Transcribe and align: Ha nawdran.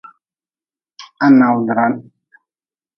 Ha 1.21 1.27
nawdran. 1.37 1.93